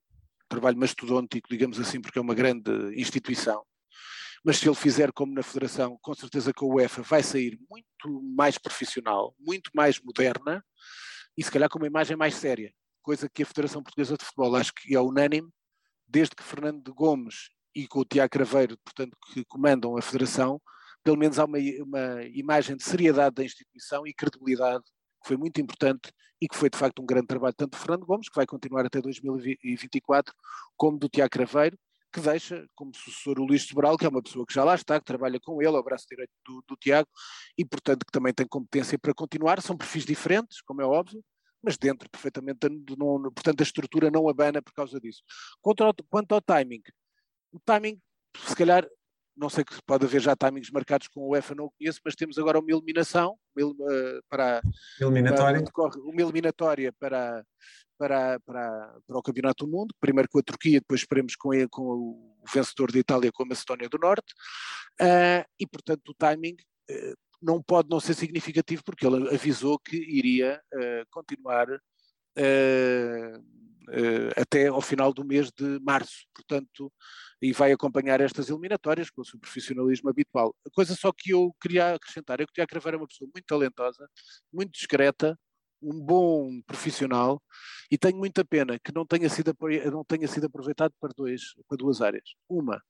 [0.49, 3.65] trabalho mastodôntico, digamos assim, porque é uma grande instituição.
[4.45, 8.23] Mas se ele fizer como na Federação, com certeza que a UEFA vai sair muito
[8.37, 10.63] mais profissional, muito mais moderna
[11.37, 14.55] e se calhar com uma imagem mais séria, coisa que a Federação Portuguesa de Futebol
[14.57, 15.51] acho que é unânime,
[16.07, 20.61] desde que Fernando Gomes e com o Tiago Craveiro, portanto, que comandam a Federação,
[21.03, 24.85] pelo menos há uma, uma imagem de seriedade da instituição e credibilidade
[25.25, 28.05] que foi muito importante e que foi de facto um grande trabalho tanto do Fernando
[28.05, 30.35] Gomes, que vai continuar até 2024,
[30.77, 31.79] como do Tiago Craveiro,
[32.13, 35.01] que deixa como sucessor o Luís Sobral, que é uma pessoa que já lá está,
[35.01, 37.09] que trabalha com ele, ao braço direito do, do Tiago,
[37.57, 41.25] e portanto que também tem competência para continuar, são perfis diferentes, como é óbvio,
[41.63, 45.23] mas dentro perfeitamente, não, portanto a estrutura não abana por causa disso.
[45.63, 46.83] Quanto ao, quanto ao timing,
[47.51, 47.99] o timing,
[48.47, 48.87] se calhar,
[49.37, 52.14] não sei que pode haver já timings marcados com o UEFA, não o conheço, mas
[52.14, 54.62] temos agora uma eliminação uma, uh, para,
[55.01, 55.62] eliminatória.
[55.62, 57.44] Para, uma eliminatória para,
[57.99, 61.68] para, para, para o Campeonato do Mundo, primeiro com a Turquia, depois esperemos com, ele,
[61.68, 64.33] com o vencedor de Itália com a Macedónia do Norte,
[65.01, 66.57] uh, e portanto o timing
[66.90, 70.59] uh, não pode não ser significativo porque ele avisou que iria
[71.11, 71.66] continuar
[74.35, 76.90] até ao final do mês de março, portanto
[77.40, 80.55] e vai acompanhar estas eliminatórias com o seu profissionalismo habitual.
[80.66, 83.31] A coisa só que eu queria acrescentar é que o Tiago Craveiro é uma pessoa
[83.35, 84.09] muito talentosa,
[84.53, 85.38] muito discreta,
[85.83, 87.42] um bom profissional
[87.90, 89.55] e tenho muita pena que não tenha sido,
[89.92, 92.25] não tenha sido aproveitado para, dois, para duas áreas.
[92.49, 92.83] Uma,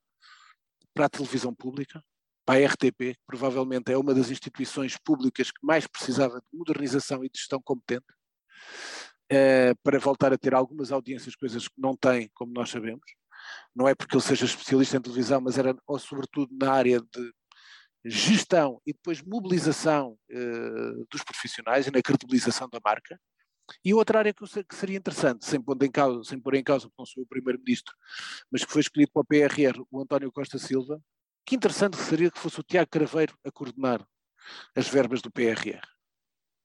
[0.94, 2.02] para a televisão pública,
[2.46, 7.24] para a RTP, que provavelmente é uma das instituições públicas que mais precisava de modernização
[7.24, 8.07] e de gestão competente,
[9.28, 13.02] eh, para voltar a ter algumas audiências, coisas que não tem, como nós sabemos
[13.74, 17.33] não é porque ele seja especialista em televisão, mas era ou, sobretudo na área de
[18.04, 23.18] gestão e depois mobilização uh, dos profissionais e na credibilização da marca.
[23.83, 26.87] E outra área que, que seria interessante, sem pôr em causa, sem pôr em causa,
[26.87, 27.94] porque não sou o primeiro-ministro,
[28.50, 31.00] mas que foi escolhido para o PRR, o António Costa Silva,
[31.46, 34.07] que interessante seria que fosse o Tiago Craveiro a coordenar
[34.76, 35.80] as verbas do PRR.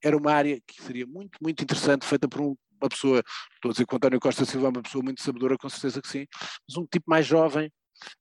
[0.03, 3.21] Era uma área que seria muito, muito interessante, feita por um uma pessoa,
[3.53, 6.01] estou a dizer que o António Costa Silva é uma pessoa muito sabedora, com certeza
[6.01, 6.25] que sim,
[6.67, 7.67] mas um tipo mais jovem,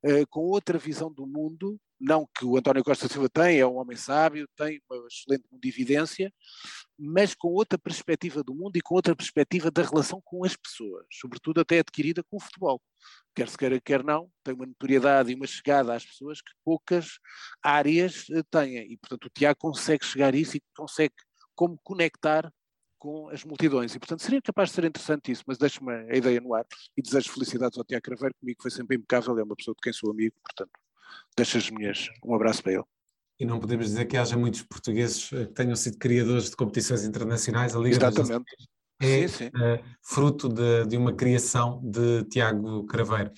[0.05, 3.77] uh, com outra visão do mundo, não que o António Costa Silva tem, é um
[3.77, 6.33] homem sábio, tem uma excelente mundividência,
[6.97, 11.05] mas com outra perspectiva do mundo e com outra perspectiva da relação com as pessoas,
[11.12, 12.81] sobretudo até adquirida com o futebol.
[13.35, 17.19] Quer se queira, quer não, tem uma notoriedade e uma chegada às pessoas que poucas
[17.62, 18.93] áreas eh, têm.
[18.93, 21.14] E, portanto, o Tiago consegue chegar a isso e consegue
[21.59, 22.53] como conectar
[23.01, 23.92] com as multidões.
[23.92, 26.64] E, portanto, seria capaz de ser interessante isso, mas deixo-me a ideia no ar
[26.97, 29.92] e desejo felicidades ao Tiago Craveiro, comigo foi sempre impecável, é uma pessoa de quem
[29.92, 30.71] sou amigo, portanto,
[31.37, 32.09] deixo as minhas.
[32.25, 32.85] Um abraço para ele.
[33.40, 37.05] E não podemos dizer que haja muitos portugueses eh, que tenham sido criadores de competições
[37.05, 37.75] internacionais.
[37.75, 38.44] A Liga Exatamente.
[39.01, 39.47] é sim, sim.
[39.49, 43.33] Uh, fruto de, de, uma criação de Tiago Craveiro.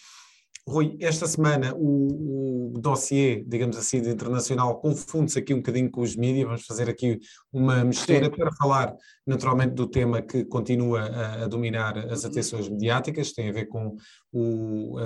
[0.70, 6.00] Rui, esta semana o, o dossiê, digamos assim, de internacional confunde-se aqui um bocadinho com
[6.00, 7.18] os mídias, vamos fazer aqui
[7.52, 8.30] uma mistura Sim.
[8.30, 8.94] para falar
[9.26, 13.96] naturalmente do tema que continua a, a, dominar as atenções mediáticas, tem a ver com
[14.32, 14.96] o,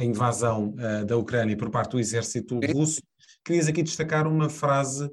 [0.00, 0.74] a, invasão
[1.06, 3.00] da Ucrânia por parte do exército russo.
[3.44, 5.08] Querias aqui destacar uma frase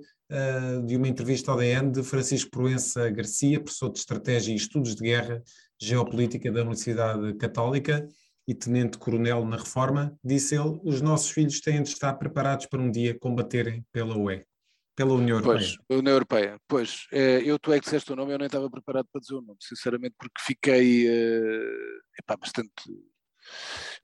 [0.86, 5.04] de uma entrevista ao DN de Francisco Proença Garcia, professor de Estratégia e Estudos de
[5.04, 5.44] Guerra
[5.80, 8.08] Geopolítica da Universidade Católica,
[8.48, 12.90] e tenente-coronel na reforma, disse ele, os nossos filhos têm de estar preparados para um
[12.90, 14.44] dia combaterem pela UE,
[14.96, 15.78] pela União Europeia.
[15.88, 18.70] Pois, União Europeia, pois, eh, eu tu é que disseste o nome, eu nem estava
[18.70, 22.72] preparado para dizer o nome, sinceramente, porque fiquei uh, epá, bastante...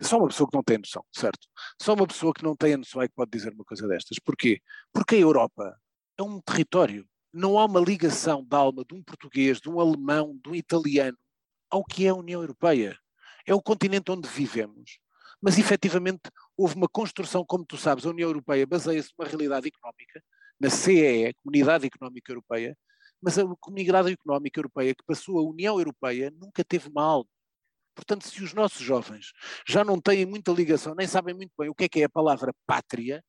[0.02, 1.48] Só uma pessoa que não tem noção, certo?
[1.82, 4.18] Só uma pessoa que não tem a noção é que pode dizer uma coisa destas.
[4.20, 4.60] Porquê?
[4.92, 5.78] Porque a Europa
[6.18, 7.08] é um território.
[7.32, 11.18] Não há uma ligação de alma de um português, de um alemão, de um italiano
[11.70, 12.98] ao que é a União Europeia
[13.48, 15.00] é o continente onde vivemos.
[15.42, 20.22] Mas efetivamente houve uma construção, como tu sabes, a União Europeia baseia-se numa realidade económica,
[20.60, 22.78] na CEE, Comunidade Económica Europeia,
[23.22, 27.28] mas a Comunidade Económica Europeia que passou a União Europeia nunca teve mal.
[27.96, 29.32] Portanto, se os nossos jovens
[29.68, 32.10] já não têm muita ligação, nem sabem muito bem o que é que é a
[32.10, 33.24] palavra pátria,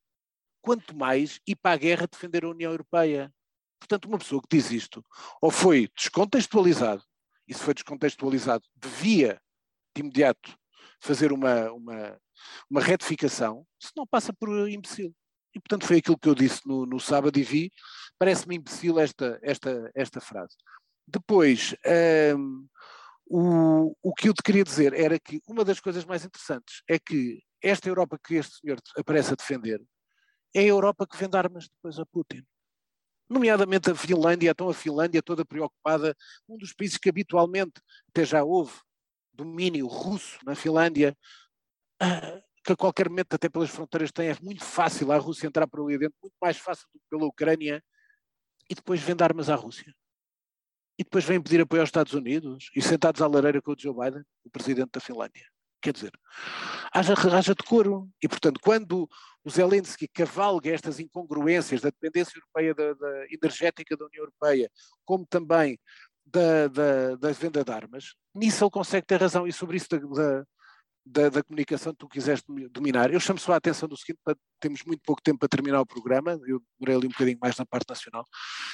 [0.61, 3.33] quanto mais ir para a guerra defender a União Europeia.
[3.79, 5.03] Portanto, uma pessoa que diz isto,
[5.41, 7.03] ou foi descontextualizado,
[7.47, 9.41] e se foi descontextualizado, devia
[9.99, 10.57] de imediato
[11.01, 12.19] fazer uma, uma,
[12.69, 15.13] uma retificação, se não passa por imbecil.
[15.55, 17.71] E, portanto, foi aquilo que eu disse no, no sábado e vi.
[18.17, 20.55] Parece-me imbecil esta, esta, esta frase.
[21.07, 21.75] Depois,
[22.37, 22.67] um,
[23.25, 26.99] o, o que eu te queria dizer era que uma das coisas mais interessantes é
[26.99, 29.81] que esta Europa que este senhor aparece a defender
[30.53, 32.43] é a Europa que vende armas depois a Putin.
[33.29, 36.15] Nomeadamente a Finlândia, então a Finlândia toda preocupada,
[36.47, 38.73] um dos países que habitualmente até já houve
[39.39, 41.17] domínio russo na Finlândia,
[42.01, 45.67] ah, que a qualquer momento, até pelas fronteiras, tem, é muito fácil a Rússia entrar
[45.67, 47.83] por ali dentro, muito mais fácil do que pela Ucrânia,
[48.69, 49.93] e depois vende armas à Rússia.
[50.97, 53.93] E depois vem pedir apoio aos Estados Unidos e sentados à lareira com o Joe
[53.93, 55.47] Biden, o presidente da Finlândia.
[55.81, 56.11] Quer dizer,
[56.93, 58.09] haja, haja decoro.
[58.21, 59.09] E, portanto, quando
[59.43, 64.69] o Zelensky cavalga estas incongruências da dependência europeia da, da energética da União Europeia,
[65.05, 65.79] como também
[66.31, 70.43] da, da, da, venda de armas, nisso ele consegue ter razão e sobre isso da,
[71.05, 73.11] da, da comunicação que tu quiseres dominar.
[73.11, 74.19] Eu chamo só a atenção do seguinte,
[74.59, 77.65] temos muito pouco tempo para terminar o programa, eu demorei ali um bocadinho mais na
[77.65, 78.25] parte nacional.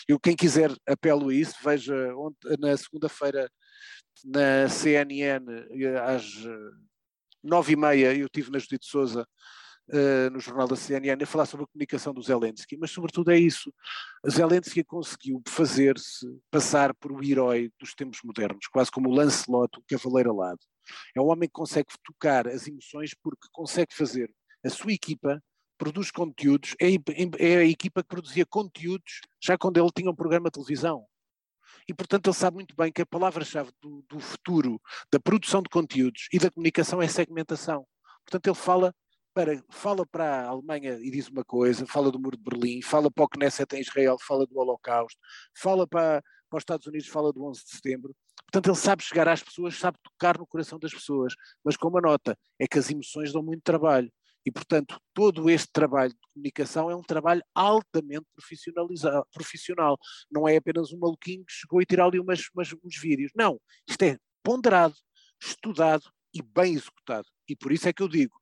[0.07, 3.49] Eu, quem quiser, apelo a isso, veja ontem, na segunda-feira
[4.23, 5.45] na CNN,
[6.07, 6.25] às
[7.43, 9.27] nove e meia, eu estive na Judite Souza
[9.89, 13.37] uh, no jornal da CNN a falar sobre a comunicação do Zelensky, mas sobretudo é
[13.37, 13.73] isso.
[14.29, 19.83] Zelensky conseguiu fazer-se passar por o herói dos tempos modernos, quase como o Lancelot, o
[19.87, 20.59] cavaleiro alado.
[21.15, 24.31] É um homem que consegue tocar as emoções porque consegue fazer
[24.63, 25.41] a sua equipa
[25.77, 26.87] produz conteúdos, é,
[27.37, 31.05] é a equipa que produzia conteúdos já quando ele tinha um programa de televisão.
[31.87, 35.69] E, portanto, ele sabe muito bem que a palavra-chave do, do, futuro da produção de
[35.69, 37.85] conteúdos e da comunicação é segmentação.
[38.25, 38.95] Portanto, ele fala
[39.35, 43.11] para, fala para a Alemanha e diz uma coisa, fala do Muro de Berlim, fala
[43.11, 45.19] para o Knesset em Israel, fala do Holocausto,
[45.53, 48.15] fala para, para os Estados Unidos, fala do 11 de setembro.
[48.45, 51.33] Portanto, ele sabe chegar às pessoas, sabe tocar no coração das pessoas,
[51.65, 54.09] mas com uma nota, é que as emoções dão muito trabalho.
[54.45, 59.97] E, portanto, todo este trabalho de comunicação é um trabalho altamente profissionalizado, profissional.
[60.31, 63.31] Não é apenas um maluquinho que chegou e tirou ali umas, umas, uns vídeos.
[63.35, 64.95] Não, isto é ponderado,
[65.41, 67.27] estudado e bem executado.
[67.49, 68.35] E por isso é que eu digo,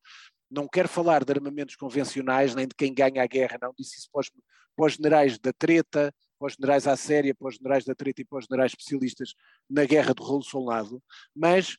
[0.54, 4.10] não quero falar de armamentos convencionais, nem de quem ganha a guerra, não disse isso
[4.12, 4.32] para os,
[4.76, 8.22] para os generais da treta, para os generais à séria, para os generais da treta
[8.22, 9.34] e para os generais especialistas
[9.70, 11.02] na guerra do rolo solado,
[11.36, 11.76] mas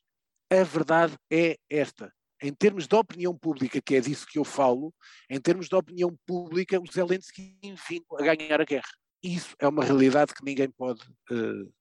[0.51, 2.13] a verdade é esta.
[2.43, 4.93] Em termos de opinião pública, que é disso que eu falo,
[5.31, 8.91] em termos de opinião pública, o Zelensky, enfim, a ganhar a guerra.
[9.23, 11.73] Isso é uma realidade que ninguém pode uh,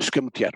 [0.00, 0.52] escamotear.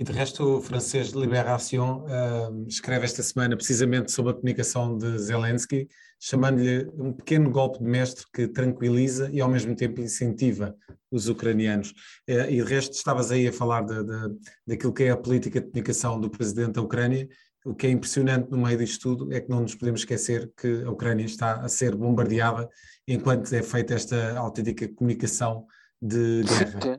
[0.00, 5.18] E de resto, o francês de uh, escreve esta semana precisamente sobre a comunicação de
[5.18, 10.74] Zelensky, chamando-lhe um pequeno golpe de mestre que tranquiliza e ao mesmo tempo incentiva
[11.10, 11.90] os ucranianos.
[12.26, 15.60] Uh, e de resto, estavas aí a falar de, de, daquilo que é a política
[15.60, 17.28] de comunicação do presidente da Ucrânia.
[17.62, 20.82] O que é impressionante no meio disto tudo é que não nos podemos esquecer que
[20.82, 22.70] a Ucrânia está a ser bombardeada
[23.06, 25.66] enquanto é feita esta autêntica comunicação
[26.00, 26.98] de guerra.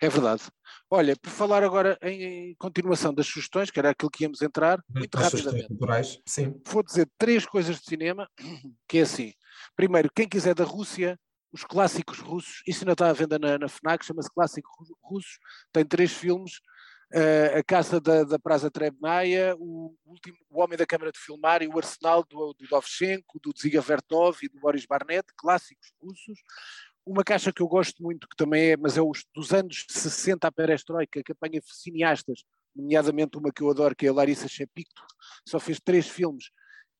[0.00, 0.44] É verdade.
[0.90, 5.18] Olha, por falar agora em continuação das sugestões, que era aquilo que íamos entrar, muito
[5.18, 5.68] rapidamente.
[5.68, 6.58] Culturais, sim.
[6.66, 8.26] Vou dizer três coisas de cinema,
[8.88, 9.32] que é assim.
[9.76, 11.18] Primeiro, quem quiser da Rússia,
[11.52, 15.38] os clássicos russos, isso ainda está à venda na, na FNAC, chama-se Clássicos Russos,
[15.72, 16.52] tem três filmes,
[17.14, 21.62] uh, A Casa da, da Praza Trebnaya, o, último, o Homem da Câmara de Filmar
[21.62, 26.38] e o Arsenal do, do Dovchenko, do Dziga Vertov e do Boris Barnett, clássicos russos.
[27.08, 30.46] Uma caixa que eu gosto muito, que também é, mas é os, dos anos 60
[30.46, 32.44] a perestroika, que apanha cineastas,
[32.76, 35.02] nomeadamente uma que eu adoro, que é a Larissa Shepito,
[35.48, 36.50] só fez três filmes,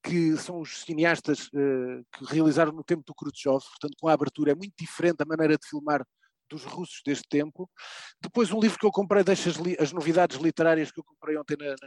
[0.03, 4.53] que são os cineastas uh, que realizaram no tempo do Khrushchev, portanto com a abertura
[4.53, 6.03] é muito diferente a maneira de filmar
[6.49, 7.71] dos russos deste tempo.
[8.19, 11.59] Depois um livro que eu comprei, deixa as, as novidades literárias que eu comprei ontem
[11.59, 11.87] na, na,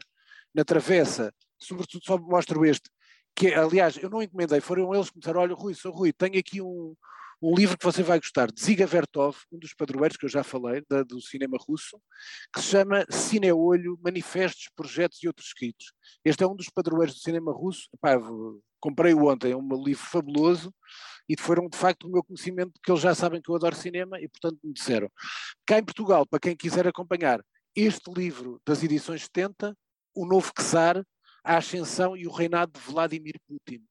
[0.53, 2.87] na Travessa, sobretudo só mostro este,
[3.35, 6.37] que aliás eu não encomendei, foram eles que me disseram, olha Rui, sou Rui, tenho
[6.37, 6.95] aqui um,
[7.41, 10.43] um livro que você vai gostar, de Ziga Vertov, um dos padroeiros que eu já
[10.43, 11.99] falei, da, do cinema russo,
[12.53, 15.91] que se chama Cineolho, Manifestos, Projetos e Outros Escritos.
[16.23, 17.89] Este é um dos padroeiros do cinema russo.
[18.79, 20.71] comprei-o ontem, é um livro fabuloso,
[21.27, 24.21] e foram de facto o meu conhecimento, que eles já sabem que eu adoro cinema,
[24.21, 25.09] e portanto me disseram.
[25.65, 27.43] Cá em Portugal, para quem quiser acompanhar
[27.75, 29.75] este livro das edições 70,
[30.13, 31.03] O Novo Czar,
[31.43, 33.81] A Ascensão e o Reinado de Vladimir Putin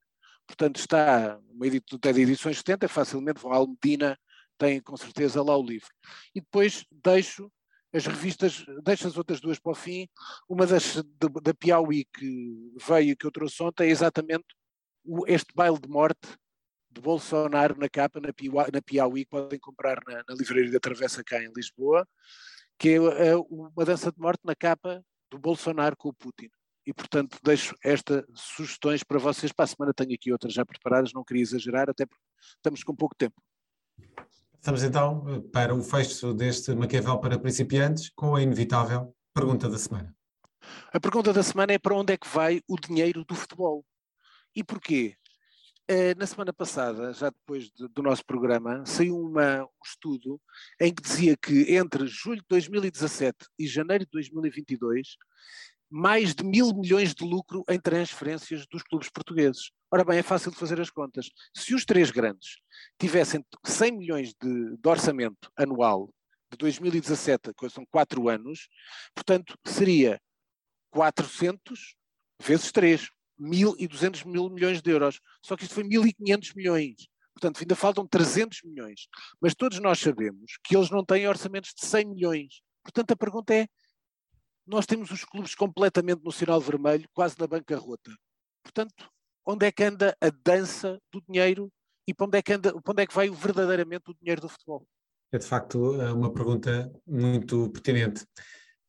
[0.50, 4.18] portanto está uma editora de edições 70, facilmente vão à Almedina,
[4.58, 5.88] têm com certeza lá o livro.
[6.34, 7.50] E depois deixo
[7.92, 10.08] as revistas, deixo as outras duas para o fim,
[10.48, 11.02] uma das
[11.42, 14.44] da Piauí que veio, que eu trouxe ontem, é exatamente
[15.04, 16.36] o, este baile de morte
[16.90, 21.22] de Bolsonaro na capa, na Piauí, na Piauí podem comprar na, na livraria da Travessa
[21.24, 22.06] cá em Lisboa,
[22.78, 26.50] que é, é uma dança de morte na capa do Bolsonaro com o Putin
[26.86, 29.52] e, portanto, deixo estas sugestões para vocês.
[29.52, 32.24] Para a semana tenho aqui outras já preparadas, não queria exagerar, até porque
[32.56, 33.40] estamos com pouco tempo.
[34.54, 40.14] Estamos então para o fecho deste Maquiavel para principiantes com a inevitável pergunta da semana.
[40.92, 43.84] A pergunta da semana é para onde é que vai o dinheiro do futebol?
[44.54, 45.16] E porquê?
[45.88, 50.40] Eh, na semana passada, já depois do nosso programa, saiu uma, um estudo
[50.80, 55.16] em que dizia que entre julho de 2017 e janeiro de 2022
[55.90, 59.72] mais de mil milhões de lucro em transferências dos clubes portugueses.
[59.90, 61.28] Ora bem, é fácil de fazer as contas.
[61.54, 62.58] Se os três grandes
[62.98, 66.14] tivessem 100 milhões de, de orçamento anual
[66.50, 68.68] de 2017, que são quatro anos,
[69.14, 70.20] portanto, seria
[70.90, 71.96] 400
[72.40, 73.08] vezes 3,
[73.40, 75.20] 1.200 mil milhões de euros.
[75.44, 77.08] Só que isto foi 1.500 milhões.
[77.34, 79.08] Portanto, ainda faltam 300 milhões.
[79.40, 82.62] Mas todos nós sabemos que eles não têm orçamentos de 100 milhões.
[82.82, 83.66] Portanto, a pergunta é:
[84.70, 88.12] nós temos os clubes completamente no sinal vermelho, quase na bancarrota.
[88.62, 89.10] Portanto,
[89.44, 91.68] onde é que anda a dança do dinheiro
[92.06, 94.48] e para onde é que, anda, para onde é que vai verdadeiramente o dinheiro do
[94.48, 94.86] futebol?
[95.32, 98.24] É de facto é uma pergunta muito pertinente.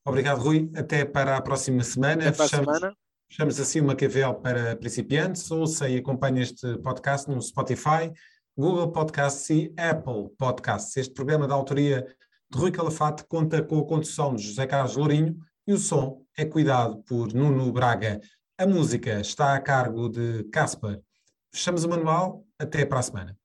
[0.05, 0.71] Obrigado, Rui.
[0.75, 2.27] Até para a próxima semana.
[2.27, 2.97] Até para fechamos, semana.
[3.29, 5.49] Fechamos assim uma QVL para principiantes.
[5.49, 8.11] Ouça e acompanhe este podcast no Spotify,
[8.57, 10.97] Google Podcasts e Apple Podcasts.
[10.97, 12.05] Este programa da autoria
[12.49, 15.39] de Rui Calafate conta com a condução de José Carlos Lourinho
[15.71, 18.19] e o som é cuidado por Nuno Braga.
[18.57, 21.01] A música está a cargo de Casper.
[21.49, 22.45] Fechamos o manual.
[22.59, 23.40] Até para a semana.